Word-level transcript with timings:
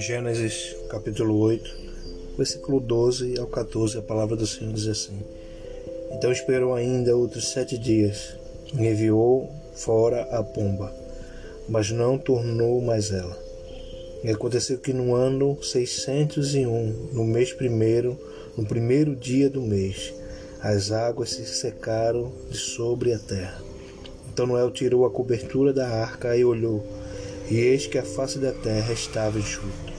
Gênesis 0.00 0.74
capítulo 0.88 1.38
8, 1.38 1.76
versículo 2.36 2.80
12 2.80 3.38
ao 3.38 3.46
14, 3.46 3.98
a 3.98 4.02
palavra 4.02 4.34
do 4.36 4.46
Senhor 4.46 4.72
diz 4.72 4.88
assim: 4.88 5.18
Então 6.12 6.32
esperou 6.32 6.74
ainda 6.74 7.16
outros 7.16 7.48
sete 7.48 7.78
dias, 7.78 8.36
e 8.74 8.86
enviou 8.86 9.48
fora 9.74 10.22
a 10.22 10.42
pomba, 10.42 10.92
mas 11.68 11.90
não 11.90 12.18
tornou 12.18 12.80
mais 12.80 13.12
ela. 13.12 13.38
E 14.24 14.30
aconteceu 14.30 14.78
que 14.78 14.92
no 14.92 15.14
ano 15.14 15.62
601, 15.62 17.10
no 17.12 17.24
mês 17.24 17.52
primeiro, 17.52 18.18
no 18.56 18.66
primeiro 18.66 19.14
dia 19.14 19.48
do 19.48 19.62
mês, 19.62 20.12
as 20.60 20.90
águas 20.90 21.30
se 21.30 21.46
secaram 21.46 22.32
de 22.50 22.56
sobre 22.56 23.12
a 23.12 23.18
terra. 23.18 23.65
Então 24.36 24.46
Noé 24.46 24.70
tirou 24.70 25.06
a 25.06 25.10
cobertura 25.10 25.72
da 25.72 25.88
arca 25.88 26.36
e 26.36 26.44
olhou, 26.44 26.86
e 27.50 27.56
eis 27.56 27.86
que 27.86 27.96
a 27.96 28.02
face 28.02 28.38
da 28.38 28.52
terra 28.52 28.92
estava 28.92 29.38
enxuta. 29.38 29.94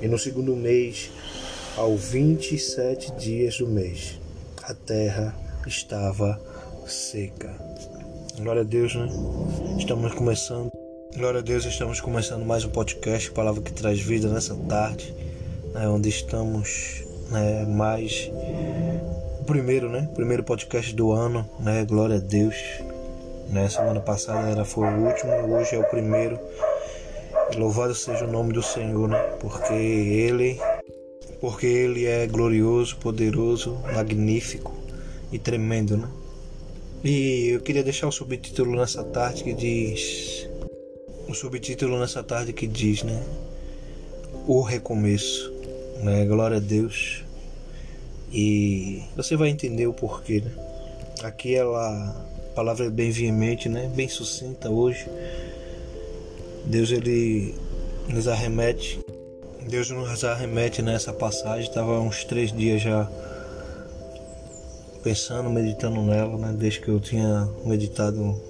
E 0.00 0.08
no 0.08 0.18
segundo 0.18 0.56
mês, 0.56 1.12
ao 1.76 1.96
vinte 1.96 2.56
e 2.56 2.58
sete 2.58 3.12
dias 3.12 3.58
do 3.58 3.68
mês, 3.68 4.18
a 4.64 4.74
terra 4.74 5.32
estava 5.64 6.40
seca. 6.88 7.54
Glória 8.36 8.62
a 8.62 8.64
Deus, 8.64 8.96
né? 8.96 9.06
Estamos 9.78 10.12
começando. 10.12 10.68
Glória 11.16 11.38
a 11.38 11.42
Deus, 11.44 11.64
estamos 11.64 12.00
começando 12.00 12.44
mais 12.44 12.64
um 12.64 12.70
podcast, 12.70 13.30
palavra 13.30 13.62
que 13.62 13.72
traz 13.72 14.00
vida 14.00 14.26
nessa 14.26 14.56
tarde, 14.56 15.14
né, 15.72 15.86
onde 15.86 16.08
estamos 16.08 17.04
né, 17.30 17.64
mais 17.66 18.28
o 19.40 19.44
primeiro, 19.44 19.88
né? 19.88 20.10
Primeiro 20.16 20.42
podcast 20.42 20.92
do 20.96 21.12
ano, 21.12 21.48
né? 21.60 21.84
Glória 21.84 22.16
a 22.16 22.20
Deus. 22.20 22.56
Né? 23.48 23.68
Semana 23.68 24.00
passada 24.00 24.48
era 24.48 24.64
foi 24.64 24.88
o 24.88 25.06
último, 25.06 25.32
hoje 25.54 25.74
é 25.74 25.78
o 25.78 25.84
primeiro. 25.84 26.38
Louvado 27.56 27.94
seja 27.94 28.24
o 28.24 28.30
nome 28.30 28.52
do 28.52 28.62
Senhor, 28.62 29.08
né? 29.08 29.18
Porque 29.40 29.74
Ele, 29.74 30.58
porque 31.40 31.66
Ele 31.66 32.06
é 32.06 32.26
glorioso, 32.26 32.96
poderoso, 32.96 33.78
magnífico 33.92 34.72
e 35.30 35.38
tremendo, 35.38 35.96
né? 35.96 36.08
E 37.04 37.48
eu 37.48 37.60
queria 37.60 37.82
deixar 37.82 38.06
o 38.06 38.12
subtítulo 38.12 38.76
nessa 38.76 39.02
tarde 39.02 39.42
que 39.42 39.52
diz, 39.52 40.48
o 41.28 41.34
subtítulo 41.34 41.98
nessa 41.98 42.22
tarde 42.22 42.52
que 42.52 42.66
diz, 42.66 43.02
né? 43.02 43.22
O 44.46 44.62
recomeço, 44.62 45.52
né? 46.02 46.24
Glória 46.24 46.58
a 46.58 46.60
Deus. 46.60 47.24
E 48.32 49.02
você 49.16 49.36
vai 49.36 49.48
entender 49.48 49.86
o 49.86 49.92
porquê, 49.92 50.40
né? 50.40 50.52
Aqui 51.22 51.54
ela, 51.54 52.14
palavra 52.52 52.90
bem 52.90 53.10
veemente, 53.10 53.68
né? 53.68 53.90
Bem 53.94 54.08
sucinta 54.08 54.70
hoje 54.70 55.08
Deus 56.64 56.92
ele 56.92 57.54
nos 58.08 58.28
arremete, 58.28 59.00
Deus 59.68 59.90
nos 59.90 60.24
arremete 60.24 60.80
nessa 60.80 61.12
passagem. 61.12 61.68
Estava 61.68 61.98
uns 62.00 62.24
três 62.24 62.52
dias 62.52 62.80
já 62.80 63.10
pensando, 65.02 65.50
meditando 65.50 66.00
nela, 66.02 66.38
né? 66.38 66.54
Desde 66.56 66.80
que 66.80 66.88
eu 66.88 67.00
tinha 67.00 67.48
meditado 67.64 68.40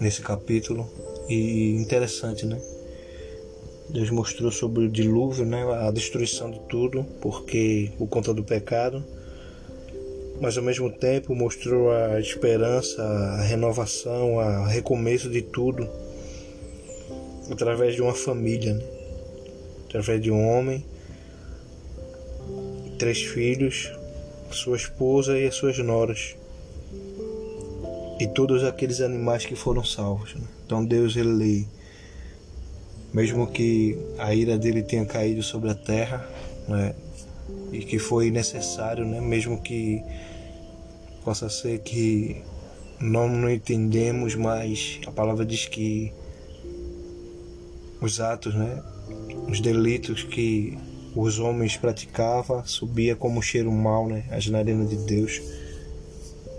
nesse 0.00 0.22
capítulo 0.22 0.88
e 1.28 1.76
interessante, 1.76 2.46
né? 2.46 2.58
Deus 3.90 4.08
mostrou 4.08 4.50
sobre 4.50 4.84
o 4.84 4.88
dilúvio, 4.88 5.44
né? 5.44 5.62
A 5.86 5.90
destruição 5.90 6.50
de 6.50 6.60
tudo, 6.60 7.04
porque 7.20 7.92
por 7.98 8.08
conta 8.08 8.32
do 8.32 8.42
pecado 8.42 9.04
mas 10.40 10.56
ao 10.56 10.64
mesmo 10.64 10.90
tempo 10.90 11.34
mostrou 11.34 11.90
a 11.90 12.18
esperança, 12.18 13.02
a 13.02 13.42
renovação, 13.42 14.36
o 14.36 14.64
recomeço 14.64 15.28
de 15.28 15.42
tudo 15.42 15.88
através 17.50 17.94
de 17.94 18.02
uma 18.02 18.14
família, 18.14 18.74
né? 18.74 18.84
através 19.86 20.22
de 20.22 20.30
um 20.30 20.48
homem, 20.48 20.84
três 22.98 23.22
filhos, 23.22 23.92
sua 24.50 24.76
esposa 24.76 25.38
e 25.38 25.46
as 25.46 25.54
suas 25.54 25.78
noras 25.78 26.36
e 28.20 28.26
todos 28.26 28.62
aqueles 28.64 29.00
animais 29.00 29.44
que 29.46 29.56
foram 29.56 29.84
salvos. 29.84 30.34
Né? 30.34 30.42
Então 30.64 30.84
Deus 30.84 31.16
ele 31.16 31.66
mesmo 33.12 33.46
que 33.48 33.98
a 34.18 34.32
ira 34.34 34.56
dele 34.56 34.82
tenha 34.82 35.04
caído 35.04 35.42
sobre 35.42 35.70
a 35.70 35.74
terra, 35.74 36.24
né? 36.68 36.94
e 37.72 37.80
que 37.80 37.98
foi 37.98 38.30
necessário, 38.30 39.04
né? 39.04 39.20
mesmo 39.20 39.60
que 39.60 40.02
possa 41.24 41.48
ser 41.48 41.80
que 41.80 42.42
não, 43.00 43.28
não 43.28 43.50
entendemos, 43.50 44.34
mas 44.34 45.00
a 45.06 45.10
palavra 45.10 45.44
diz 45.44 45.66
que 45.66 46.12
os 48.00 48.20
atos, 48.20 48.54
né? 48.54 48.82
os 49.48 49.60
delitos 49.60 50.22
que 50.22 50.78
os 51.14 51.38
homens 51.38 51.76
praticavam 51.76 52.64
subia 52.64 53.16
como 53.16 53.42
cheiro 53.42 53.70
mau, 53.72 54.08
né? 54.08 54.24
as 54.30 54.46
narinas 54.46 54.88
de 54.88 54.96
Deus. 54.96 55.40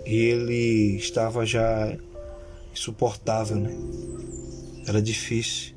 E 0.04 0.14
ele 0.16 0.96
estava 0.96 1.46
já 1.46 1.96
insuportável, 2.72 3.56
né? 3.56 3.72
Era 4.86 5.00
difícil. 5.00 5.74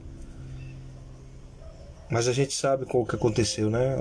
Mas 2.10 2.28
a 2.28 2.34
gente 2.34 2.54
sabe 2.54 2.86
o 2.92 3.06
que 3.06 3.16
aconteceu, 3.16 3.70
né? 3.70 3.96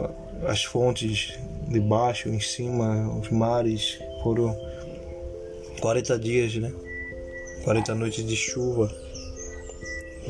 As 0.46 0.64
fontes 0.64 1.38
de 1.68 1.80
baixo, 1.80 2.28
em 2.28 2.40
cima, 2.40 3.08
os 3.18 3.30
mares 3.30 3.98
foram 4.22 4.56
40 5.84 6.18
dias, 6.18 6.54
né? 6.54 6.72
40 7.62 7.94
noites 7.94 8.26
de 8.26 8.34
chuva 8.34 8.90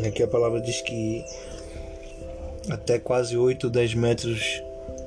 Aqui 0.05 0.21
a 0.21 0.27
palavra 0.27 0.61
diz 0.61 0.81
que 0.81 1.25
até 2.69 2.99
quase 2.99 3.37
8, 3.37 3.71
10 3.71 3.95
metros 3.95 4.61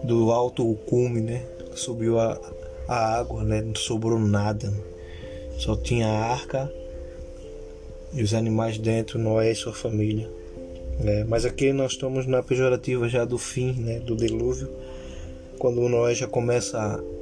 do 0.03 0.31
alto 0.31 0.73
cume, 0.85 1.19
né? 1.19 1.45
Subiu 1.75 2.17
a, 2.17 2.39
a 2.87 3.17
água, 3.17 3.43
né? 3.43 3.61
Não 3.61 3.75
sobrou 3.75 4.17
nada. 4.17 4.71
Só 5.59 5.75
tinha 5.75 6.07
a 6.07 6.31
arca 6.31 6.71
e 8.13 8.23
os 8.23 8.33
animais 8.33 8.77
dentro, 8.77 9.19
Noé 9.19 9.51
e 9.51 9.55
sua 9.55 9.73
família. 9.73 10.29
Né? 10.97 11.25
Mas 11.25 11.43
aqui 11.43 11.73
nós 11.73 11.91
estamos 11.91 12.25
na 12.25 12.41
pejorativa 12.41 13.09
já 13.09 13.25
do 13.25 13.37
fim, 13.37 13.73
né? 13.73 13.99
Do 13.99 14.15
dilúvio. 14.15 14.71
Quando 15.59 15.81
o 15.81 15.89
Noé 15.89 16.15
já 16.15 16.25
começa 16.25 16.79
a 16.79 17.16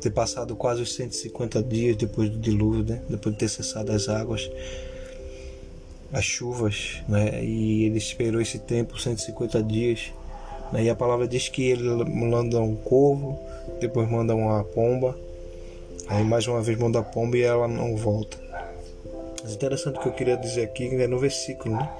ter 0.00 0.10
passado 0.10 0.54
quase 0.56 0.82
os 0.82 0.94
150 0.94 1.62
dias 1.62 1.96
depois 1.96 2.30
do 2.30 2.38
dilúvio, 2.38 2.84
né? 2.84 3.02
Depois 3.08 3.34
de 3.34 3.40
ter 3.40 3.48
cessado 3.48 3.92
as 3.92 4.08
águas 4.08 4.50
as 6.12 6.24
chuvas, 6.24 7.02
né? 7.08 7.44
E 7.44 7.84
ele 7.84 7.98
esperou 7.98 8.40
esse 8.40 8.58
tempo, 8.58 8.98
150 8.98 9.62
dias. 9.62 10.12
Né? 10.72 10.84
E 10.84 10.90
a 10.90 10.94
palavra 10.94 11.26
diz 11.28 11.48
que 11.48 11.62
ele 11.70 12.04
manda 12.04 12.60
um 12.60 12.76
corvo, 12.76 13.38
depois 13.80 14.08
manda 14.10 14.34
uma 14.34 14.64
pomba, 14.64 15.18
aí 16.06 16.24
mais 16.24 16.46
uma 16.46 16.62
vez 16.62 16.78
manda 16.78 16.98
a 16.98 17.02
pomba 17.02 17.36
e 17.36 17.42
ela 17.42 17.68
não 17.68 17.96
volta. 17.96 18.38
Mas 19.42 19.54
interessante 19.54 19.98
que 19.98 20.08
eu 20.08 20.12
queria 20.12 20.36
dizer 20.36 20.62
aqui 20.62 20.86
é 20.86 21.06
no 21.06 21.18
versículo, 21.18 21.76
né? 21.76 21.90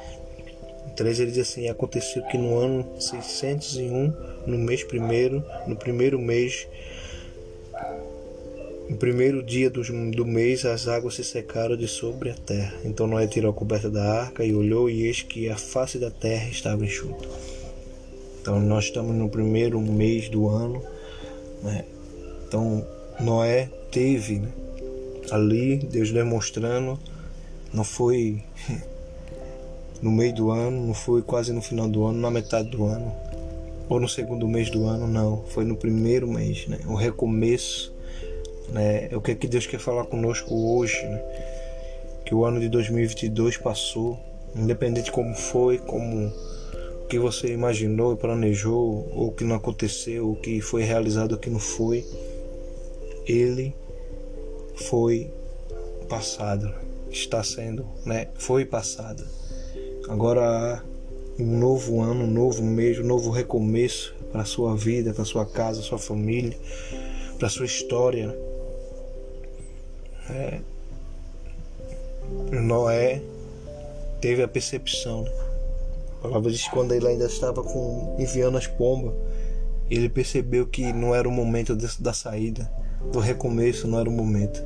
3 0.97 1.21
ele 1.21 1.31
diz 1.31 1.49
assim: 1.49 1.69
Aconteceu 1.69 2.23
que 2.25 2.37
no 2.37 2.59
ano 2.59 2.85
601, 2.99 4.13
no 4.47 4.59
mês 4.59 4.83
primeiro, 4.83 5.45
no 5.67 5.77
primeiro 5.77 6.19
mês 6.19 6.67
no 8.89 8.97
primeiro 8.97 9.43
dia 9.43 9.69
do, 9.69 9.83
do 10.11 10.25
mês 10.25 10.65
as 10.65 10.89
águas 10.89 11.17
se 11.17 11.25
secaram 11.25 11.77
de 11.77 11.87
sobre 11.87 12.31
a 12.31 12.35
terra. 12.35 12.75
Então 12.85 13.07
Noé 13.07 13.27
tirou 13.27 13.51
a 13.51 13.55
coberta 13.55 13.91
da 13.91 14.21
arca 14.21 14.45
e 14.45 14.55
olhou, 14.55 14.89
e 14.89 15.07
eis 15.07 15.23
que 15.23 15.49
a 15.49 15.57
face 15.57 15.99
da 15.99 16.11
terra 16.11 16.49
estava 16.49 16.85
enxuta. 16.85 17.29
Então 18.41 18.59
nós 18.59 18.85
estamos 18.85 19.15
no 19.15 19.29
primeiro 19.29 19.79
mês 19.81 20.29
do 20.31 20.49
ano. 20.49 20.83
Né? 21.63 21.85
Então 22.47 22.87
Noé 23.21 23.69
teve 23.91 24.39
né? 24.39 24.49
ali, 25.31 25.77
Deus 25.77 26.11
demonstrando, 26.11 26.99
não 27.73 27.85
foi 27.85 28.43
no 30.01 30.11
meio 30.11 30.35
do 30.35 30.51
ano, 30.51 30.87
não 30.87 30.95
foi 30.95 31.21
quase 31.21 31.53
no 31.53 31.61
final 31.61 31.89
do 31.89 32.07
ano, 32.07 32.19
na 32.19 32.31
metade 32.31 32.71
do 32.71 32.85
ano, 32.87 33.13
ou 33.87 34.01
no 34.01 34.09
segundo 34.09 34.49
mês 34.49 34.71
do 34.71 34.87
ano, 34.87 35.07
não, 35.07 35.45
foi 35.49 35.65
no 35.65 35.77
primeiro 35.77 36.27
mês, 36.27 36.67
né? 36.69 36.79
o 36.87 36.95
recomeço 36.95 37.98
né? 38.73 39.09
É 39.11 39.17
o 39.17 39.21
que, 39.21 39.33
é 39.33 39.35
que 39.35 39.47
Deus 39.47 39.67
quer 39.67 39.81
falar 39.81 40.05
conosco 40.05 40.55
hoje, 40.55 41.03
né? 41.07 41.23
Que 42.25 42.35
o 42.35 42.45
ano 42.45 42.61
de 42.61 42.69
2022 42.69 43.57
passou, 43.57 44.19
independente 44.55 45.07
de 45.07 45.13
como 45.13 45.35
foi, 45.35 45.79
como 45.79 46.27
o 47.03 47.07
que 47.09 47.19
você 47.19 47.53
imaginou 47.53 48.13
e 48.13 48.17
planejou, 48.17 49.09
ou 49.15 49.29
o 49.29 49.33
que 49.33 49.45
não 49.45 49.57
aconteceu, 49.57 50.31
o 50.31 50.37
que 50.37 50.61
foi 50.61 50.83
realizado, 50.83 51.33
o 51.33 51.39
que 51.39 51.49
não 51.49 51.59
foi, 51.59 52.05
ele 53.27 53.75
foi 54.75 55.31
passado, 56.09 56.73
está 57.11 57.43
sendo, 57.43 57.87
né? 58.05 58.29
Foi 58.35 58.65
passado. 58.65 59.25
Agora 60.09 60.43
há 60.43 60.83
um 61.39 61.59
novo 61.59 62.01
ano, 62.01 62.25
um 62.25 62.31
novo 62.31 62.63
mês, 62.63 62.99
um 62.99 63.07
novo 63.07 63.31
recomeço 63.31 64.15
para 64.33 64.45
sua 64.45 64.75
vida, 64.77 65.13
para 65.13 65.25
sua 65.25 65.47
casa, 65.47 65.83
sua 65.83 65.99
família, 65.99 66.57
para 67.39 67.49
sua 67.49 67.67
história. 67.67 68.37
É, 70.31 70.61
Noé 72.53 73.23
teve 74.21 74.43
a 74.43 74.49
percepção. 74.49 75.23
Né? 75.23 75.31
A 76.19 76.23
palavra 76.23 76.51
diz 76.51 76.65
que 76.65 76.71
quando 76.71 76.93
ele 76.93 77.07
ainda 77.07 77.27
estava 77.27 77.63
com, 77.63 78.17
enviando 78.19 78.59
as 78.59 78.67
pombas, 78.67 79.15
ele 79.91 80.09
percebeu 80.09 80.67
que 80.67 80.93
não 80.93 81.15
era 81.15 81.29
o 81.29 81.33
momento 81.33 81.77
da 82.01 82.13
saída, 82.13 82.71
do 83.13 83.21
recomeço, 83.21 83.89
não 83.89 83.99
era 83.99 84.09
o 84.09 84.13
momento. 84.13 84.63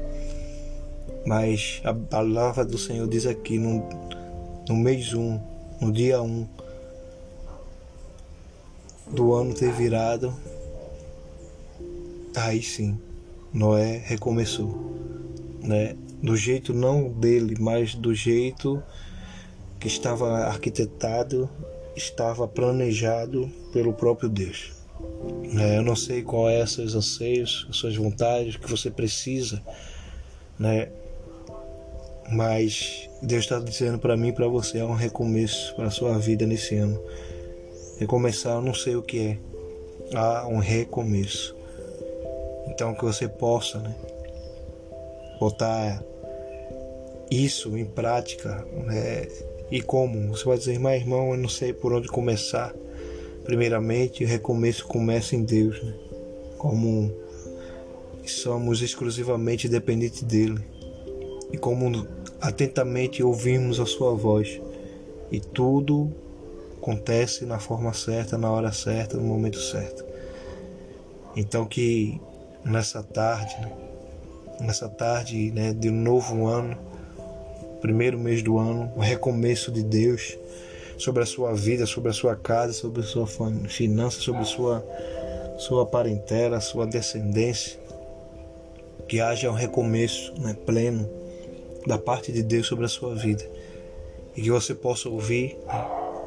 Mas 1.25 1.81
a 1.85 1.95
palavra 1.95 2.65
do 2.65 2.77
Senhor 2.77 3.07
diz 3.07 3.27
aqui 3.27 3.59
no, 3.59 3.89
no 4.69 4.75
mês 4.75 5.15
1, 5.15 5.21
um, 5.21 5.41
no 5.81 5.93
dia 5.93 6.21
1 6.21 6.27
um, 6.27 6.49
do 9.13 9.33
ano 9.35 9.55
ter 9.55 9.71
virado, 9.73 10.35
aí 12.35 12.63
sim, 12.63 12.99
Noé 13.53 14.03
recomeçou, 14.05 15.02
né? 15.63 15.97
Do 16.23 16.37
jeito 16.37 16.73
não 16.73 17.09
dele, 17.09 17.57
mas 17.59 17.95
do 17.95 18.15
jeito 18.15 18.83
que 19.79 19.89
estava 19.89 20.45
arquitetado, 20.45 21.49
estava 21.97 22.47
planejado 22.47 23.51
pelo 23.73 23.93
próprio 23.93 24.29
Deus. 24.29 24.73
É, 25.59 25.79
eu 25.79 25.83
não 25.83 25.97
sei 25.97 26.23
qual 26.23 26.49
é 26.49 26.65
seus 26.67 26.95
anseios, 26.95 27.67
as 27.69 27.77
suas 27.77 27.97
vontades, 27.97 28.55
o 28.55 28.61
que 28.61 28.71
você 28.71 28.91
precisa, 28.91 29.63
né? 30.59 30.89
Mas 32.31 33.09
Deus 33.21 33.45
está 33.45 33.59
dizendo 33.59 33.99
para 33.99 34.17
mim 34.17 34.33
para 34.33 34.47
você 34.47 34.79
é 34.79 34.85
um 34.85 34.95
recomeço 34.95 35.75
para 35.75 35.87
a 35.87 35.91
sua 35.91 36.19
vida 36.19 36.47
nesse 36.47 36.77
ano. 36.77 37.01
Recomeçar, 37.99 38.55
eu 38.55 38.63
não 38.63 38.75
sei 38.75 38.97
o 38.97 39.03
que 39.03 39.19
é. 39.21 39.39
Há 40.17 40.47
um 40.47 40.59
recomeço. 40.59 41.55
Então 42.69 42.95
que 42.95 43.05
você 43.05 43.29
possa, 43.29 43.79
né? 43.79 43.95
Botar 45.43 46.01
isso 47.29 47.77
em 47.77 47.85
prática, 47.85 48.65
né? 48.85 49.27
E 49.73 49.83
como? 49.83 50.29
Você 50.29 50.45
vai 50.45 50.57
dizer, 50.57 50.79
mas 50.79 51.03
irmão, 51.03 51.33
eu 51.33 51.37
não 51.37 51.49
sei 51.49 51.73
por 51.73 51.93
onde 51.93 52.07
começar. 52.07 52.73
Primeiramente, 53.43 54.23
o 54.23 54.27
recomeço 54.29 54.87
começa 54.87 55.35
em 55.35 55.43
Deus, 55.43 55.83
né? 55.83 55.95
Como 56.59 57.13
somos 58.25 58.83
exclusivamente 58.83 59.69
dependentes 59.69 60.23
dele. 60.23 60.65
E 61.53 61.59
como 61.59 62.07
atentamente 62.41 63.21
ouvimos 63.21 63.81
a 63.81 63.85
sua 63.85 64.15
voz. 64.15 64.61
E 65.29 65.41
tudo 65.41 66.13
acontece 66.81 67.45
na 67.45 67.59
forma 67.59 67.93
certa, 67.93 68.39
na 68.39 68.49
hora 68.49 68.71
certa, 68.71 69.17
no 69.17 69.25
momento 69.25 69.59
certo. 69.59 70.05
Então 71.35 71.67
que 71.67 72.21
nessa 72.65 73.03
tarde, 73.03 73.61
né? 73.61 73.92
Nessa 74.61 74.89
tarde 74.89 75.51
né, 75.51 75.73
de 75.73 75.89
um 75.89 75.95
novo 75.95 76.47
ano, 76.47 76.77
primeiro 77.81 78.19
mês 78.19 78.43
do 78.43 78.59
ano, 78.59 78.93
o 78.97 79.01
recomeço 79.01 79.73
de 79.73 79.83
Deus 79.83 80.39
sobre 80.97 81.23
a 81.23 81.27
sua 81.27 81.53
vida, 81.53 81.85
sobre 81.85 82.11
a 82.11 82.13
sua 82.13 82.37
casa, 82.37 82.73
sobre 82.73 83.01
a 83.01 83.05
sua 83.05 83.27
finança, 83.69 84.21
sobre 84.21 84.43
a 84.43 84.45
sua, 84.45 84.87
sua 85.59 85.85
parentela, 85.85 86.61
sua 86.61 86.87
descendência. 86.87 87.81
Que 89.09 89.21
haja 89.21 89.51
um 89.51 89.55
recomeço 89.55 90.33
né, 90.41 90.57
pleno 90.65 91.11
da 91.87 91.99
parte 91.99 92.31
de 92.31 92.43
Deus 92.43 92.67
sobre 92.67 92.85
a 92.85 92.89
sua 92.89 93.15
vida. 93.17 93.45
E 94.37 94.43
que 94.43 94.51
você 94.51 94.75
possa 94.75 95.09
ouvir, 95.09 95.59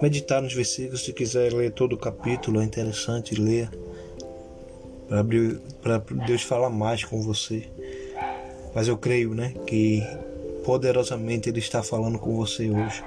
meditar 0.01 0.41
nos 0.41 0.53
versículos, 0.53 1.05
se 1.05 1.13
quiser 1.13 1.53
ler 1.53 1.71
todo 1.71 1.93
o 1.93 1.97
capítulo, 1.97 2.59
é 2.59 2.63
interessante 2.63 3.33
ler. 3.33 3.69
Para 5.81 5.99
Deus 6.27 6.41
falar 6.41 6.69
mais 6.69 7.03
com 7.03 7.21
você. 7.21 7.69
Mas 8.75 8.89
eu 8.89 8.97
creio 8.97 9.33
né, 9.33 9.53
que 9.65 10.03
poderosamente 10.65 11.47
Ele 11.47 11.59
está 11.59 11.81
falando 11.81 12.19
com 12.19 12.35
você 12.35 12.69
hoje. 12.69 13.01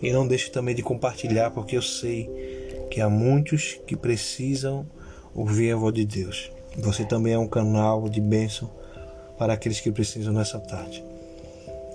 E 0.00 0.10
não 0.10 0.26
deixe 0.26 0.50
também 0.50 0.74
de 0.74 0.82
compartilhar, 0.82 1.50
porque 1.50 1.76
eu 1.76 1.82
sei 1.82 2.88
que 2.90 3.02
há 3.02 3.08
muitos 3.10 3.78
que 3.86 3.94
precisam 3.94 4.86
ouvir 5.34 5.72
a 5.72 5.76
voz 5.76 5.94
de 5.94 6.06
Deus. 6.06 6.50
Você 6.78 7.04
também 7.04 7.34
é 7.34 7.38
um 7.38 7.46
canal 7.46 8.08
de 8.08 8.20
bênção 8.20 8.70
para 9.38 9.52
aqueles 9.52 9.78
que 9.78 9.92
precisam 9.92 10.32
nessa 10.32 10.58
tarde. 10.58 11.04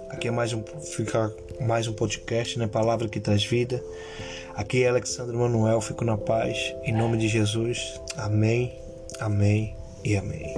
Aqui 0.10 0.28
é 0.28 0.32
mais 0.32 0.54
um, 0.54 0.64
fica 0.84 1.34
mais 1.60 1.88
um 1.88 1.94
podcast, 1.94 2.60
né? 2.60 2.68
Palavra 2.68 3.10
que 3.10 3.20
traz 3.20 3.44
vida. 3.44 3.84
Aqui 4.54 4.84
é 4.84 4.90
Alexandre 4.90 5.36
Manuel, 5.36 5.82
fico 5.82 6.06
na 6.06 6.16
paz. 6.16 6.76
Em 6.84 6.94
nome 6.94 7.18
de 7.18 7.28
Jesus. 7.28 8.00
Amém, 8.16 8.80
amém 9.20 9.76
e 10.04 10.16
amém. 10.16 10.54